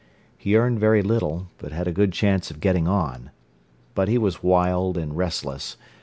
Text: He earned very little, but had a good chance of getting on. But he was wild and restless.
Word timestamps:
He 0.35 0.55
earned 0.55 0.79
very 0.79 1.03
little, 1.03 1.49
but 1.59 1.71
had 1.71 1.87
a 1.87 1.91
good 1.91 2.11
chance 2.11 2.49
of 2.49 2.59
getting 2.59 2.87
on. 2.87 3.29
But 3.93 4.07
he 4.07 4.17
was 4.17 4.41
wild 4.41 4.97
and 4.97 5.15
restless. 5.15 5.77